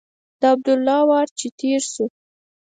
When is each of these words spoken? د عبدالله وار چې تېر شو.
د 0.39 0.41
عبدالله 0.53 1.01
وار 1.09 1.27
چې 1.39 1.47
تېر 1.59 1.81
شو. 1.93 2.05